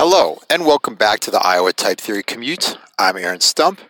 [0.00, 2.78] Hello, and welcome back to the Iowa Type Theory Commute.
[3.00, 3.80] I'm Aaron Stump,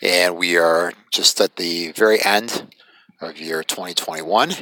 [0.00, 2.74] and we are just at the very end
[3.20, 4.54] of year 2021.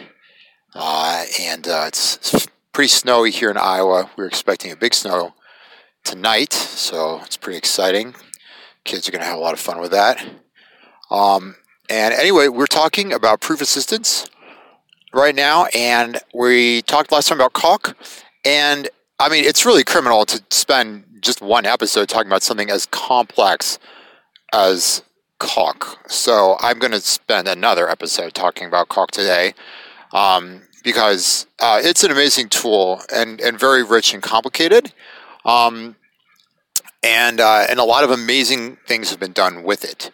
[0.74, 4.11] Uh, and uh, it's, pretty snowy here in Iowa.
[4.16, 5.34] We're expecting a big snow
[6.03, 8.17] tonight, so it's pretty exciting.
[8.83, 10.21] Kids are going to have a lot of fun with that.
[11.12, 11.54] Um,
[11.88, 14.28] and anyway, we're talking about proof assistants
[15.15, 17.96] right now, and we talked last time about Coq,
[18.45, 18.88] and
[19.20, 23.80] I mean, it's really criminal to spend just one episode talking about something as complex
[24.52, 25.02] as
[25.38, 25.98] Coq.
[26.09, 29.54] So I'm going to spend another episode talking about Coq today
[30.12, 34.92] um, because uh, it's an amazing tool and, and very rich and complicated.
[35.45, 35.96] Um,
[37.02, 40.12] and, uh, and a lot of amazing things have been done with it.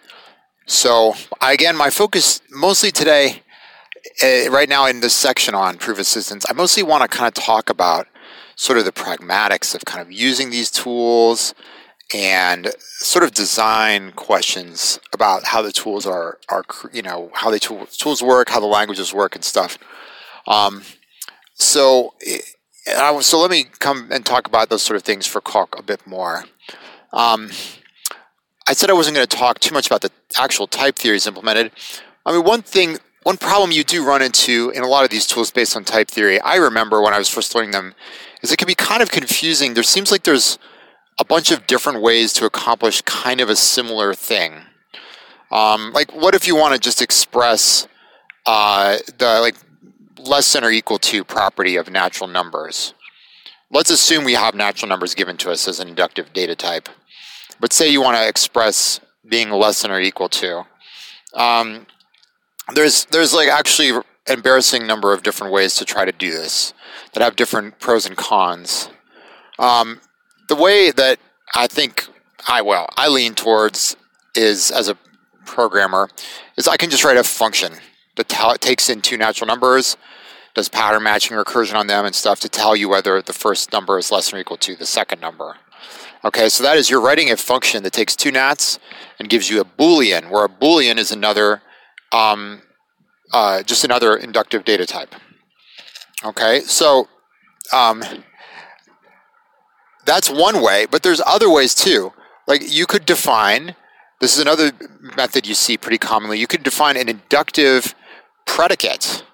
[0.66, 3.42] So, again, my focus mostly today,
[4.22, 7.34] uh, right now in this section on proof assistants, I mostly want to kind of
[7.34, 8.06] talk about
[8.56, 11.54] sort of the pragmatics of kind of using these tools
[12.12, 17.58] and sort of design questions about how the tools are are you know how the
[17.58, 19.78] tool, tools work, how the languages work, and stuff.
[20.46, 20.82] Um,
[21.54, 22.14] so,
[22.86, 25.82] I, so let me come and talk about those sort of things for Coq a
[25.82, 26.44] bit more.
[27.12, 27.50] Um,
[28.66, 31.70] I said I wasn't going to talk too much about the actual type theories implemented.
[32.26, 35.26] I mean, one thing, one problem you do run into in a lot of these
[35.26, 37.94] tools based on type theory, I remember when I was first learning them,
[38.44, 39.74] is it can be kind of confusing.
[39.74, 40.58] There seems like there's
[41.18, 44.60] a bunch of different ways to accomplish kind of a similar thing.
[45.50, 47.88] Um, like, what if you want to just express
[48.46, 49.56] uh, the like
[50.18, 52.92] less than or equal to property of natural numbers?
[53.70, 56.88] Let's assume we have natural numbers given to us as an inductive data type.
[57.60, 60.66] But say you want to express being less than or equal to.
[61.32, 61.86] Um,
[62.74, 66.72] there's there's like actually embarrassing number of different ways to try to do this
[67.12, 68.88] that have different pros and cons.
[69.58, 70.00] Um,
[70.48, 71.18] the way that
[71.54, 72.06] I think
[72.48, 73.96] I well I lean towards
[74.34, 74.96] is as a
[75.44, 76.08] programmer
[76.56, 77.74] is I can just write a function
[78.16, 78.28] that
[78.60, 79.96] takes in two natural numbers,
[80.54, 83.98] does pattern matching recursion on them and stuff to tell you whether the first number
[83.98, 85.56] is less than or equal to the second number.
[86.24, 88.78] Okay, so that is you're writing a function that takes two nats
[89.18, 91.60] and gives you a boolean, where a boolean is another
[92.12, 92.62] um,
[93.34, 95.12] uh, just another inductive data type.
[96.24, 97.08] Okay, so
[97.72, 98.04] um,
[100.06, 102.12] that's one way, but there's other ways too.
[102.46, 103.74] Like you could define,
[104.20, 104.70] this is another
[105.16, 107.96] method you see pretty commonly, you could define an inductive
[108.46, 109.24] predicate.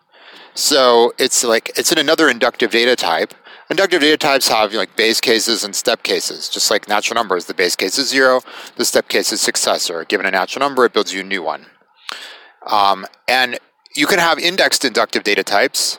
[0.54, 3.34] So it's like, it's in another inductive data type.
[3.68, 7.44] Inductive data types have like base cases and step cases, just like natural numbers.
[7.44, 8.40] The base case is zero,
[8.76, 10.04] the step case is successor.
[10.06, 11.66] Given a natural number, it builds you a new one.
[12.66, 13.58] Um, and
[13.94, 15.98] you can have indexed inductive data types.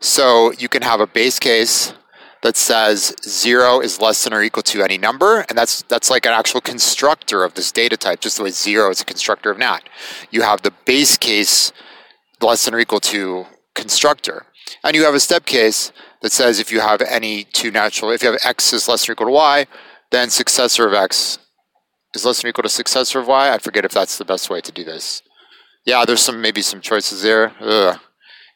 [0.00, 1.94] So you can have a base case
[2.42, 6.26] that says zero is less than or equal to any number, and that's that's like
[6.26, 9.58] an actual constructor of this data type, just the way zero is a constructor of
[9.58, 9.88] nat.
[10.30, 11.72] You have the base case
[12.40, 14.46] less than or equal to constructor,
[14.82, 18.24] and you have a step case that says if you have any two natural, if
[18.24, 19.66] you have x is less than or equal to y,
[20.10, 21.38] then successor of x
[22.12, 23.54] is less than or equal to successor of y.
[23.54, 25.22] I forget if that's the best way to do this
[25.84, 27.52] yeah, there's some maybe some choices there.
[27.60, 27.98] Ugh.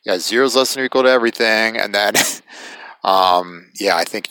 [0.04, 2.14] Yeah, zero's less than or equal to everything, and then
[3.04, 4.28] um, yeah, I think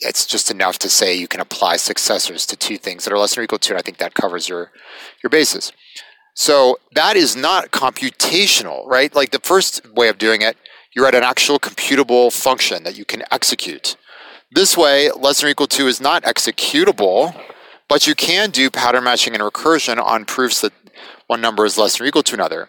[0.00, 3.34] it's just enough to say you can apply successors to two things that are less
[3.34, 4.70] than or equal to, and I think that covers your
[5.22, 5.72] your basis.
[6.34, 9.14] So that is not computational, right?
[9.14, 10.56] Like the first way of doing it,
[10.94, 13.96] you're at an actual computable function that you can execute.
[14.50, 17.34] This way, less than or equal to is not executable,
[17.88, 20.72] but you can do pattern matching and recursion on proofs that
[21.26, 22.68] one number is less than or equal to another.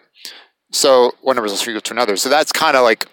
[0.72, 2.18] So one number is less than or equal to another.
[2.18, 3.06] So that's kind of like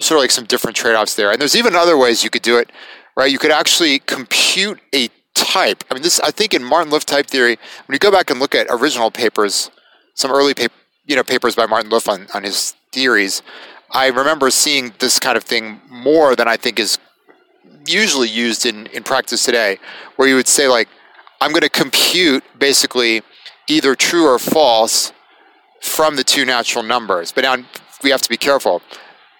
[0.00, 1.30] sort of like some different trade-offs there.
[1.30, 2.70] And there's even other ways you could do it,
[3.16, 3.30] right?
[3.30, 5.84] You could actually compute a type.
[5.90, 8.54] I mean, this I think in Martin-Löf type theory, when you go back and look
[8.54, 9.70] at original papers,
[10.14, 10.74] some early paper,
[11.06, 13.42] you know, papers by Martin-Löf on, on his theories,
[13.90, 16.98] I remember seeing this kind of thing more than I think is
[17.86, 19.78] usually used in, in practice today,
[20.16, 20.88] where you would say like,
[21.40, 23.22] I'm going to compute basically
[23.66, 25.12] either true or false
[25.80, 27.32] from the two natural numbers.
[27.32, 27.56] But now
[28.02, 28.82] we have to be careful.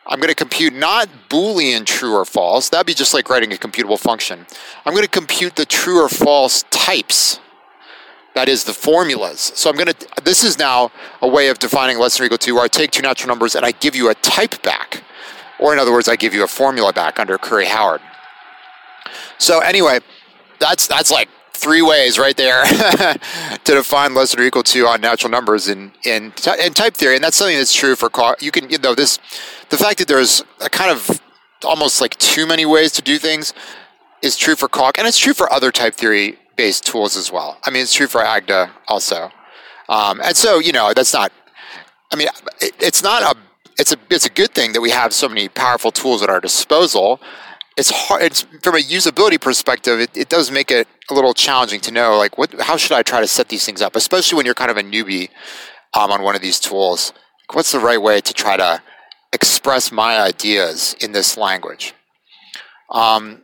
[0.06, 2.68] I'm going to compute not Boolean true or false.
[2.68, 4.46] That'd be just like writing a computable function.
[4.84, 7.40] I'm going to compute the true or false types.
[8.34, 9.52] That is the formulas.
[9.54, 10.90] So I'm going to, this is now
[11.22, 13.54] a way of defining less than or equal to where I take two natural numbers
[13.54, 15.02] and I give you a type back.
[15.58, 18.00] Or in other words, I give you a formula back under Curry-Howard.
[19.38, 20.00] So anyway,
[20.58, 23.18] that's, that's like three ways right there to
[23.64, 27.24] define less than or equal to on natural numbers in, in in type theory, and
[27.24, 28.10] that's something that's true for
[28.40, 29.18] you can you know this
[29.70, 31.20] the fact that there's a kind of
[31.64, 33.54] almost like too many ways to do things
[34.22, 37.58] is true for Coq, and it's true for other type theory based tools as well.
[37.64, 39.30] I mean, it's true for Agda also.
[39.88, 41.32] Um, and so, you know, that's not.
[42.12, 42.28] I mean,
[42.60, 43.38] it, it's not a.
[43.78, 43.96] It's a.
[44.10, 47.20] It's a good thing that we have so many powerful tools at our disposal.
[47.76, 48.22] It's hard.
[48.22, 50.00] It's from a usability perspective.
[50.00, 52.54] It, it does make it a little challenging to know, like, what.
[52.60, 54.82] How should I try to set these things up, especially when you're kind of a
[54.82, 55.30] newbie
[55.94, 57.12] um, on one of these tools.
[57.52, 58.82] What's the right way to try to
[59.32, 61.94] express my ideas in this language?
[62.90, 63.42] Um,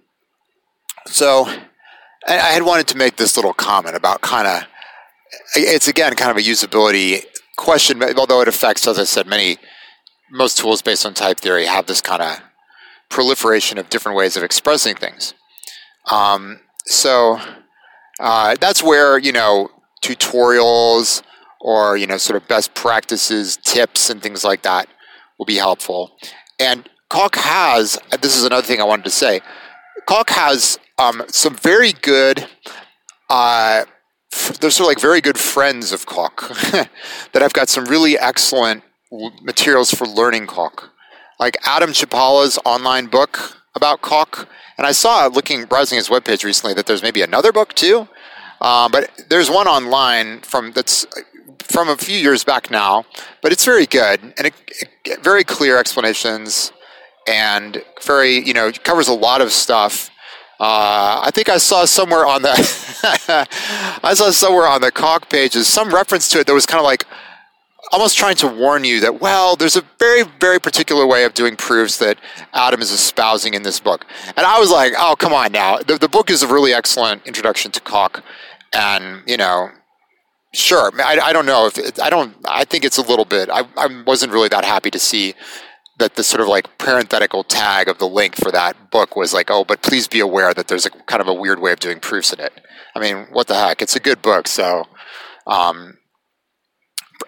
[1.07, 1.47] so
[2.27, 4.65] I had wanted to make this little comment about kind of,
[5.55, 7.25] it's again kind of a usability
[7.57, 9.59] question, although it affects, as I said, many,
[10.31, 12.41] most tools based on type theory have this kind of
[13.11, 15.35] proliferation of different ways of expressing things.
[16.11, 17.39] Um, so
[18.19, 19.71] uh, that's where, you know,
[20.03, 21.23] tutorials
[21.61, 24.89] or, you know, sort of best practices, tips, and things like that
[25.39, 26.17] will be helpful.
[26.59, 29.41] And Coq has, this is another thing I wanted to say,
[30.07, 32.47] Coq has um, some very good,
[33.29, 33.85] uh,
[34.33, 36.89] f- they're sort of like very good friends of Coq that
[37.35, 38.85] have got some really excellent
[39.43, 40.91] materials for learning Coq.
[41.41, 44.47] Like Adam Chlipala's online book about Coq.
[44.77, 48.09] And I saw, looking, browsing his webpage recently, that there's maybe another book too.
[48.61, 51.07] Uh, but there's one online from that's
[51.63, 53.05] from a few years back now,
[53.43, 54.55] but it's very good and it,
[55.05, 56.73] it, very clear explanations
[57.27, 60.11] and very you know covers a lot of stuff.
[60.59, 62.51] Uh, I think I saw somewhere on the
[64.03, 66.85] I saw somewhere on the Coq pages some reference to it that was kind of
[66.85, 67.07] like
[67.93, 71.57] almost trying to warn you that well there's a very very particular way of doing
[71.57, 72.19] proofs that
[72.53, 74.07] adam is espousing in this book
[74.37, 77.27] and i was like oh come on now the, the book is a really excellent
[77.27, 78.23] introduction to Coq
[78.73, 79.71] and you know
[80.53, 80.91] Sure.
[81.01, 82.35] I, I don't know if it, I don't.
[82.45, 83.49] I think it's a little bit.
[83.51, 85.35] I, I wasn't really that happy to see
[85.99, 89.51] that the sort of like parenthetical tag of the link for that book was like,
[89.51, 92.01] oh, but please be aware that there's a kind of a weird way of doing
[92.01, 92.53] proofs in it.
[92.97, 93.81] I mean, what the heck?
[93.81, 94.89] It's a good book, so
[95.47, 95.99] um,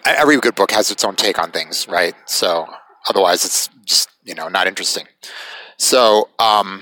[0.05, 2.13] every good book has its own take on things, right?
[2.25, 2.67] So
[3.09, 5.07] otherwise, it's just you know not interesting.
[5.77, 6.29] So.
[6.39, 6.81] Um,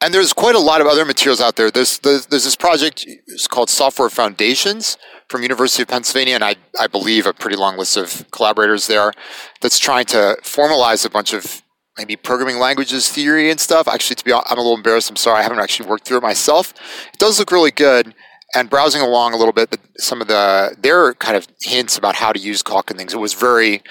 [0.00, 1.72] and there's quite a lot of other materials out there.
[1.72, 4.96] There's, there's, there's this project it's called Software Foundations
[5.28, 9.12] from University of Pennsylvania, and I, I believe a pretty long list of collaborators there
[9.60, 11.62] that's trying to formalize a bunch of
[11.98, 13.88] maybe programming languages theory and stuff.
[13.88, 15.10] Actually, to be I'm a little embarrassed.
[15.10, 16.72] I'm sorry, I haven't actually worked through it myself.
[17.12, 18.14] It does look really good.
[18.54, 22.32] And browsing along a little bit, some of the their kind of hints about how
[22.32, 23.82] to use Coq and things, it was very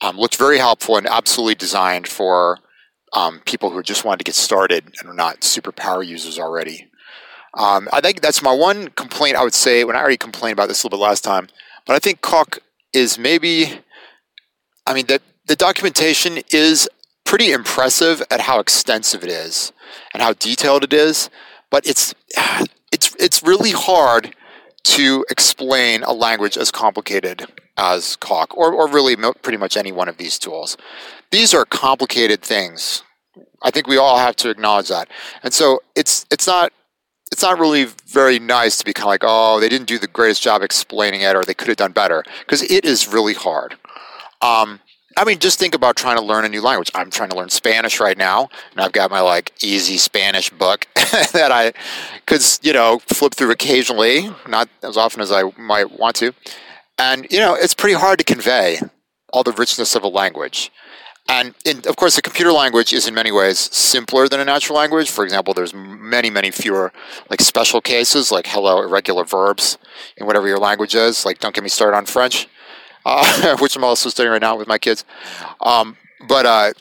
[0.00, 2.58] um, looked very helpful and absolutely designed for
[3.12, 6.88] um, people who just wanted to get started and are not super power users already.
[7.54, 10.68] Um, I think that's my one complaint I would say when I already complained about
[10.68, 11.48] this a little bit last time,
[11.86, 12.58] but I think Coq
[12.92, 13.80] is maybe,
[14.86, 16.88] I mean, the, the documentation is
[17.24, 19.72] pretty impressive at how extensive it is
[20.12, 21.30] and how detailed it is,
[21.70, 22.14] but it's,
[22.96, 24.34] it's, it's really hard
[24.96, 27.46] to explain a language as complicated
[27.76, 30.78] as Coq, or, or really pretty much any one of these tools.
[31.30, 33.02] These are complicated things.
[33.62, 35.08] I think we all have to acknowledge that.
[35.42, 36.72] And so it's it's not
[37.32, 40.06] it's not really very nice to be kind of like, oh, they didn't do the
[40.06, 43.76] greatest job explaining it, or they could have done better, because it is really hard.
[44.40, 44.80] Um,
[45.16, 46.90] I mean, just think about trying to learn a new language.
[46.94, 50.86] I'm trying to learn Spanish right now, and I've got my like easy Spanish book
[51.32, 51.72] that I
[52.26, 56.34] could, you know, flip through occasionally, not as often as I might want to.
[56.98, 58.78] And you know, it's pretty hard to convey
[59.32, 60.70] all the richness of a language.
[61.28, 64.78] And in, of course, a computer language is in many ways simpler than a natural
[64.78, 65.10] language.
[65.10, 66.92] For example, there's many, many fewer
[67.30, 69.78] like special cases, like hello, irregular verbs
[70.16, 71.24] in whatever your language is.
[71.24, 72.48] Like, don't get me started on French,
[73.06, 75.04] uh, which I'm also studying right now with my kids.
[75.60, 75.96] Um,
[76.28, 76.72] but uh,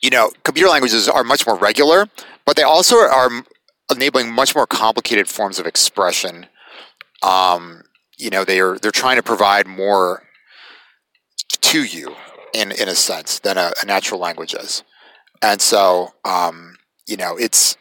[0.00, 2.06] you know, computer languages are much more regular,
[2.46, 3.30] but they also are
[3.90, 6.46] enabling much more complicated forms of expression.
[7.22, 7.82] Um,
[8.16, 10.22] you know, they are they're trying to provide more
[11.60, 12.14] to you
[12.54, 14.84] in in a sense than a, a natural language is,
[15.42, 16.76] and so um,
[17.08, 17.76] you know it's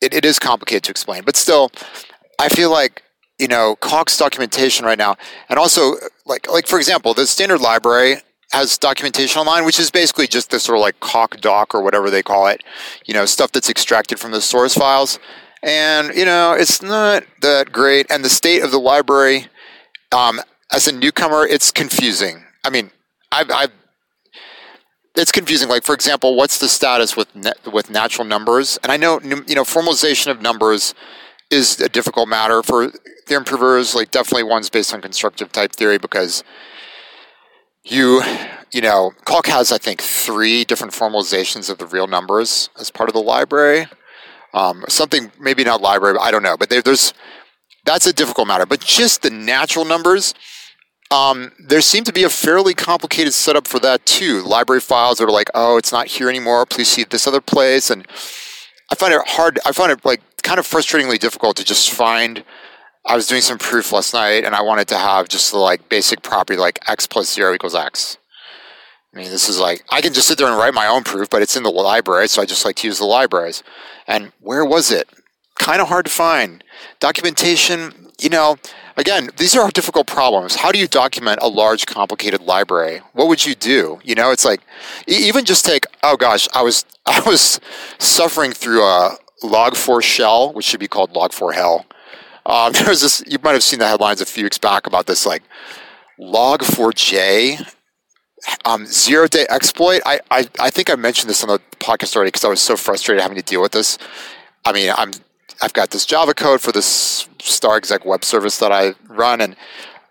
[0.00, 1.72] it, it is complicated to explain, but still,
[2.38, 3.02] I feel like
[3.38, 5.16] you know Coq's documentation right now,
[5.48, 8.16] and also like like for example, the standard library
[8.52, 12.22] has documentation online, which is basically just this sort of like coqdoc or whatever they
[12.22, 12.62] call it,
[13.04, 15.18] you know, stuff that's extracted from the source files.
[15.62, 18.06] And, you know, it's not that great.
[18.10, 19.48] And the state of the library,
[20.12, 20.40] um,
[20.72, 22.44] as a newcomer, it's confusing.
[22.64, 22.90] I mean,
[23.32, 23.72] I've, I've
[25.16, 25.68] it's confusing.
[25.68, 27.28] Like for example, what's the status with
[27.72, 28.78] with natural numbers?
[28.82, 30.94] And I know you know formalization of numbers
[31.50, 32.90] is a difficult matter for
[33.26, 33.94] theorem provers.
[33.94, 36.44] Like definitely one's based on constructive type theory because
[37.84, 38.22] you
[38.72, 43.08] you know Coq has I think three different formalizations of the real numbers as part
[43.08, 43.86] of the library.
[44.54, 47.12] um, something maybe not library, I don't know, but there, there's
[47.84, 48.66] that's a difficult matter.
[48.66, 50.34] But just the natural numbers,
[51.10, 54.42] um, there seemed to be a fairly complicated setup for that too.
[54.42, 56.66] Library files that are like, oh, it's not here anymore.
[56.66, 58.06] Please see this other place, and
[58.90, 59.58] I find it hard.
[59.66, 62.44] I find it like kind of frustratingly difficult to just find.
[63.04, 65.88] I was doing some proof last night, and I wanted to have just the like
[65.88, 68.18] basic property like x plus zero equals x.
[69.14, 71.30] I mean, this is like I can just sit there and write my own proof,
[71.30, 73.62] but it's in the library, so I just like to use the libraries.
[74.06, 75.08] And where was it?
[75.56, 76.62] Kind of hard to find.
[77.00, 78.56] Documentation, you know,
[78.96, 80.56] again, these are difficult problems.
[80.56, 83.00] How do you document a large, complicated library?
[83.12, 84.00] What would you do?
[84.04, 84.60] You know, it's like
[85.06, 85.84] even just take.
[86.02, 87.60] Oh gosh, I was I was
[87.98, 91.84] suffering through a Log4Shell, which should be called log4hell.
[92.46, 93.22] Um, there was this.
[93.26, 95.42] You might have seen the headlines a few weeks back about this, like
[96.18, 97.72] log4j
[98.64, 100.00] um, zero day exploit.
[100.06, 102.76] I, I I think I mentioned this on the podcast already because I was so
[102.76, 103.98] frustrated having to deal with this.
[104.64, 105.12] I mean, I'm
[105.60, 109.56] I've got this Java code for this StarExec web service that I run, and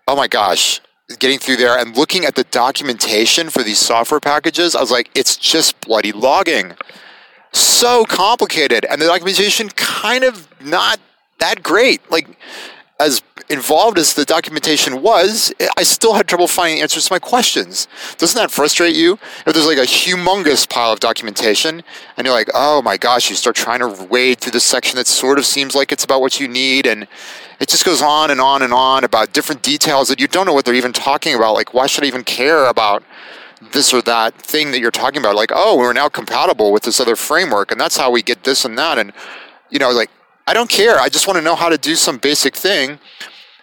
[0.08, 0.80] oh my gosh,
[1.18, 5.10] getting through there and looking at the documentation for these software packages, I was like,
[5.14, 6.74] it's just bloody logging.
[7.52, 10.98] So complicated, and the documentation kind of not
[11.38, 12.10] that great.
[12.10, 12.28] Like,
[12.98, 17.88] as involved as the documentation was, I still had trouble finding answers to my questions.
[18.16, 19.18] Doesn't that frustrate you?
[19.46, 21.82] If there's like a humongous pile of documentation
[22.16, 25.06] and you're like, oh my gosh, you start trying to wade through the section that
[25.06, 27.06] sort of seems like it's about what you need and
[27.60, 30.54] it just goes on and on and on about different details that you don't know
[30.54, 31.52] what they're even talking about.
[31.52, 33.02] Like, why should I even care about
[33.72, 35.34] this or that thing that you're talking about?
[35.36, 38.64] Like, oh, we're now compatible with this other framework and that's how we get this
[38.64, 38.96] and that.
[38.96, 39.12] And,
[39.68, 40.10] you know, like,
[40.46, 40.98] I don't care.
[40.98, 42.98] I just want to know how to do some basic thing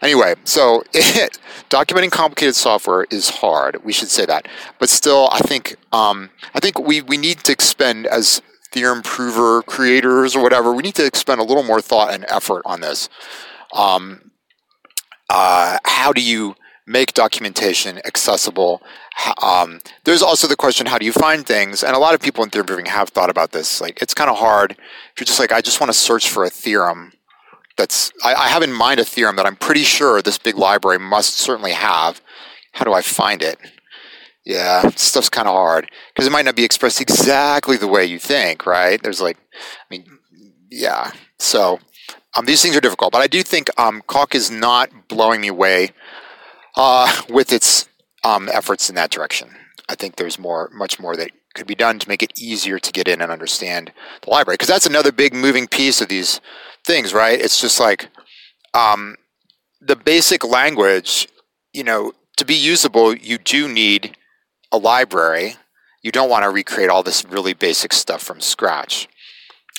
[0.03, 3.83] Anyway, so it, documenting complicated software is hard.
[3.85, 7.53] We should say that, but still, I think um, I think we we need to
[7.53, 8.41] expend as
[8.73, 10.73] theorem prover creators or whatever.
[10.73, 13.07] We need to expend a little more thought and effort on this.
[13.71, 14.31] Um,
[15.29, 18.81] uh, how do you make documentation accessible?
[19.41, 21.83] Um, there's also the question: How do you find things?
[21.83, 23.81] And a lot of people in theorem proving have thought about this.
[23.81, 26.43] Like, it's kind of hard if you're just like, I just want to search for
[26.43, 27.13] a theorem
[27.77, 30.99] that's I, I, have in mind a theorem that I'm pretty sure this big library
[30.99, 32.21] must certainly have.
[32.73, 33.57] How do I find it?
[34.45, 38.19] Yeah, stuff's kind of hard because it might not be expressed exactly the way you
[38.19, 39.01] think, right?
[39.01, 40.19] There's like, I mean,
[40.69, 41.11] yeah.
[41.39, 41.79] So
[42.35, 44.03] um, these things are difficult, but I do think um,
[44.33, 45.91] is not blowing me away
[46.75, 47.87] uh, with its
[48.23, 49.49] um, efforts in that direction.
[49.89, 52.91] I think there's more, much more that could be done to make it easier to
[52.91, 53.91] get in and understand
[54.23, 56.41] the library because that's another big moving piece of these
[56.85, 57.39] things, right?
[57.39, 58.09] It's just like
[58.73, 59.15] um,
[59.81, 61.27] the basic language,
[61.73, 64.17] you know, to be usable, you do need
[64.71, 65.55] a library.
[66.01, 69.07] You don't want to recreate all this really basic stuff from scratch.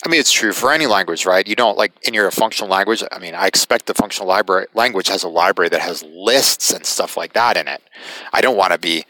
[0.02, 1.46] I mean, it's true for any language, right?
[1.46, 3.02] You don't like in your functional language.
[3.10, 6.84] I mean, I expect the functional library language has a library that has lists and
[6.84, 7.82] stuff like that in it.
[8.32, 9.06] I don't want to be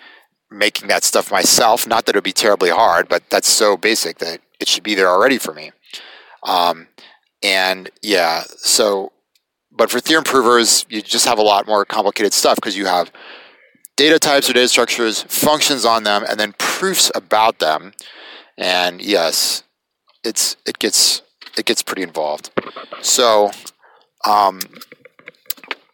[0.50, 1.86] making that stuff myself.
[1.86, 4.94] Not that it would be terribly hard, but that's so basic that it should be
[4.94, 5.72] there already for me.
[6.44, 6.88] Um,
[7.42, 9.12] and yeah, so,
[9.72, 13.10] but for theorem provers, you just have a lot more complicated stuff because you have
[13.96, 17.92] data types or data structures, functions on them, and then proofs about them.
[18.56, 19.64] And yes,
[20.24, 21.22] it's it gets
[21.56, 22.50] it gets pretty involved.
[23.02, 23.50] So,
[24.24, 24.60] um,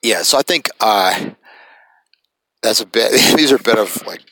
[0.02, 1.30] yeah, so I think uh,
[2.62, 3.12] that's a bit.
[3.37, 4.22] These are a bit of like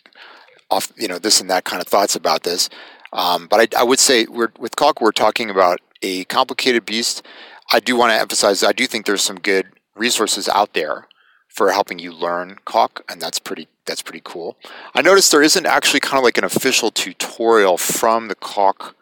[0.71, 2.69] off, you know, this and that kind of thoughts about this.
[3.13, 7.25] Um, but I, I, would say we're, with Coq, we're talking about a complicated beast.
[7.73, 11.09] I do want to emphasize I do think there's some good resources out there
[11.49, 14.59] for helping you learn Coq, and that's pretty that's pretty cool.
[14.95, 18.95] I noticed there isn't actually kind of like an official tutorial from the Coq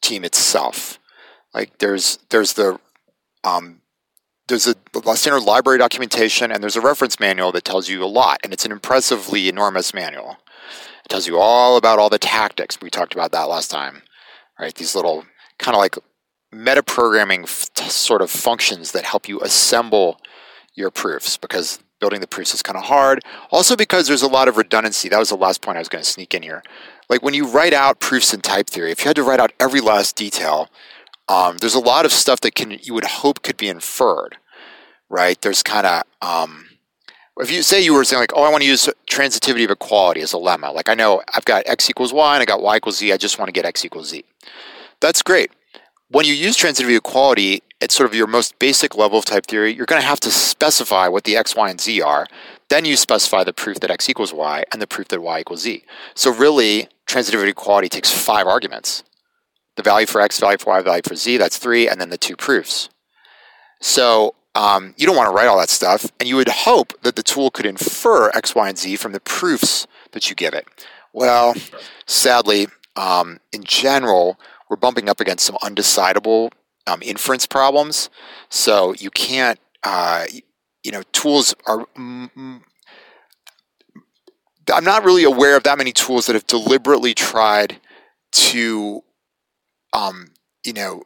[0.00, 0.98] team itself.
[1.54, 2.78] Like there's there's the
[3.44, 3.80] um,
[4.48, 4.74] there's a
[5.16, 8.66] standard library documentation and there's a reference manual that tells you a lot, and it's
[8.66, 10.38] an impressively enormous manual.
[11.04, 12.78] It tells you all about all the tactics.
[12.80, 14.02] We talked about that last time,
[14.58, 14.74] right?
[14.74, 15.24] These little
[15.58, 15.96] kind of like
[16.54, 20.20] metaprogramming f- sort of functions that help you assemble
[20.74, 23.20] your proofs because building the proofs is kind of hard.
[23.50, 25.08] Also, because there's a lot of redundancy.
[25.08, 26.62] That was the last point I was going to sneak in here.
[27.10, 29.52] Like when you write out proofs in type theory, if you had to write out
[29.58, 30.70] every last detail,
[31.28, 34.36] um, there's a lot of stuff that can you would hope could be inferred,
[35.08, 35.40] right?
[35.42, 36.68] There's kind of um,
[37.38, 40.20] if you say you were saying like, oh, I want to use transitivity of equality
[40.20, 40.72] as a lemma.
[40.72, 43.12] Like I know I've got x equals y and I got y equals z.
[43.12, 44.24] I just want to get x equals z.
[45.00, 45.50] That's great
[46.10, 49.72] when you use transitive equality at sort of your most basic level of type theory,
[49.72, 52.26] you're going to have to specify what the x, y, and z are.
[52.68, 55.62] Then you specify the proof that x equals y and the proof that y equals
[55.62, 55.84] z.
[56.14, 59.02] So really, transitive equality takes five arguments,
[59.76, 62.18] the value for x, value for y, value for z, that's three, and then the
[62.18, 62.88] two proofs.
[63.80, 67.16] So um, you don't want to write all that stuff, and you would hope that
[67.16, 70.66] the tool could infer x, y, and z from the proofs that you give it.
[71.12, 71.54] Well,
[72.06, 74.38] sadly, um, in general,
[74.68, 76.52] we're bumping up against some undecidable
[76.86, 78.08] um, inference problems.
[78.48, 80.26] So you can't, uh,
[80.84, 81.86] you know, tools are.
[81.96, 82.62] Mm,
[84.72, 87.80] I'm not really aware of that many tools that have deliberately tried
[88.32, 89.02] to,
[89.92, 90.32] um,
[90.64, 91.04] you know,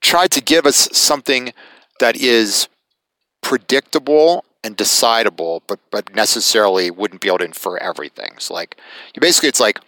[0.00, 1.52] tried to give us something
[2.00, 2.68] that is
[3.42, 8.34] predictable and decidable, but but necessarily wouldn't be able to infer everything.
[8.38, 8.76] So like,
[9.14, 9.80] you basically, it's like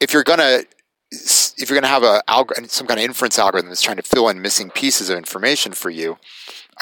[0.00, 0.62] if you're gonna
[1.10, 4.28] if you're gonna have a alg- some kind of inference algorithm that's trying to fill
[4.28, 6.18] in missing pieces of information for you,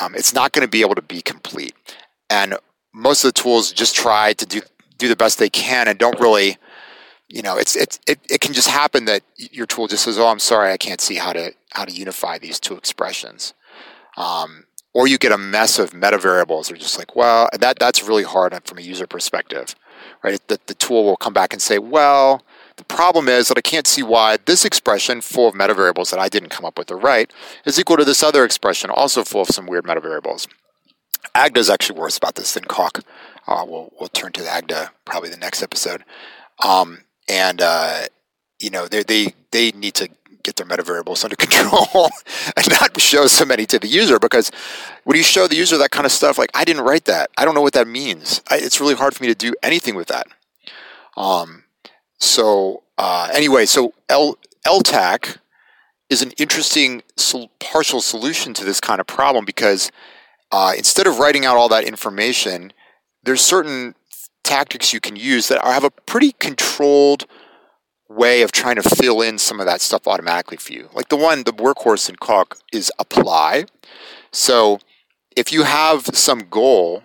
[0.00, 1.74] um, it's not going to be able to be complete.
[2.30, 2.56] And
[2.92, 4.60] most of the tools just try to do
[4.98, 6.56] do the best they can and don't really
[7.28, 10.28] you know it's it's it, it can just happen that your tool just says oh
[10.28, 13.54] i'm sorry i can't see how to how to unify these two expressions
[14.16, 18.02] um, or you get a mess of meta variables they're just like well that that's
[18.02, 19.74] really hard from a user perspective
[20.22, 22.44] right that the tool will come back and say well
[22.76, 26.18] the problem is that I can't see why this expression, full of meta variables that
[26.18, 27.32] I didn't come up with or write,
[27.64, 30.48] is equal to this other expression, also full of some weird meta variables.
[31.34, 33.00] Agda is actually worse about this than Coq.
[33.46, 36.04] Uh, we'll, we'll turn to Agda probably the next episode.
[36.64, 38.06] Um, and, uh,
[38.58, 40.08] you know, they, they, they need to
[40.42, 42.10] get their meta variables under control
[42.56, 44.50] and not show so many to the user because
[45.04, 47.30] when you show the user that kind of stuff, like, I didn't write that.
[47.36, 48.42] I don't know what that means.
[48.48, 50.26] I, it's really hard for me to do anything with that.
[51.16, 51.64] Um,
[52.18, 55.38] so uh, anyway, so L, LTAC
[56.10, 59.90] is an interesting sol- partial solution to this kind of problem because
[60.52, 62.72] uh, instead of writing out all that information,
[63.24, 63.94] there's certain
[64.42, 67.26] tactics you can use that have a pretty controlled
[68.08, 70.88] way of trying to fill in some of that stuff automatically for you.
[70.92, 73.64] Like the one, the workhorse in Coq is apply.
[74.30, 74.78] So
[75.34, 77.02] if you have some goal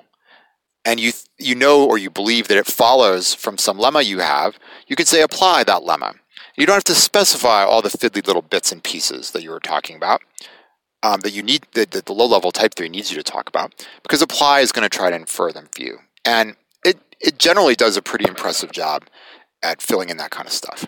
[0.85, 4.59] and you you know or you believe that it follows from some lemma you have,
[4.87, 6.15] you could say apply that lemma.
[6.57, 9.61] You don't have to specify all the fiddly little bits and pieces that you were
[9.61, 10.21] talking about.
[11.01, 13.47] Um, that you need that the, the low level type theory needs you to talk
[13.47, 17.39] about because apply is going to try to infer them for you and it it
[17.39, 19.05] generally does a pretty impressive job
[19.63, 20.85] at filling in that kind of stuff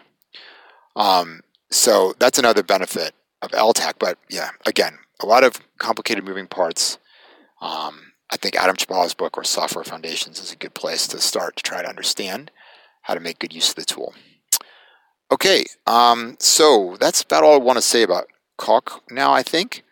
[0.95, 6.47] um, so that's another benefit of LTAC but yeah again a lot of complicated moving
[6.47, 6.97] parts
[7.62, 11.58] um, I think Adam Chlipala's book or Software Foundations is a good place to start
[11.58, 12.49] to try to understand
[13.04, 14.13] how to make good use of the tool.
[15.32, 18.27] Okay, um, so that's about all I want to say about
[18.58, 19.84] Coq now, I think.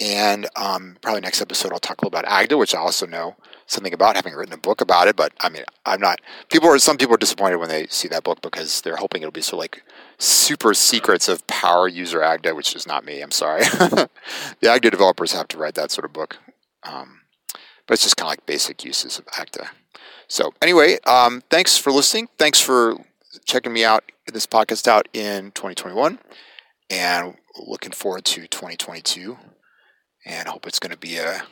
[0.00, 3.36] And um, probably next episode I'll talk a little about Agda, which I also know
[3.72, 5.16] something about, having written a book about it.
[5.16, 6.20] But I mean, I'm not.
[6.50, 9.32] People are some people are disappointed when they see that book because they're hoping it'll
[9.32, 9.82] be sort of like
[10.18, 13.20] super secrets of power user Agda, which is not me.
[13.20, 13.62] I'm sorry.
[13.64, 14.08] the
[14.68, 16.38] Agda developers have to write that sort of book.
[16.84, 17.20] Um,
[17.86, 19.70] but it's just kind of like basic uses of Agda.
[20.28, 22.28] So anyway, um, thanks for listening.
[22.38, 22.96] Thanks for
[23.44, 26.18] checking me out, this podcast out in 2021,
[26.90, 29.36] and looking forward to 2022.
[30.24, 31.42] And hope it's going to be a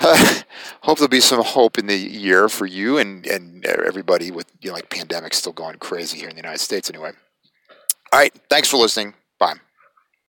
[0.80, 4.70] hope there'll be some hope in the year for you and and everybody with you
[4.70, 7.12] know like pandemic still going crazy here in the United States anyway.
[8.12, 9.14] All right, thanks for listening.
[9.38, 9.54] Bye.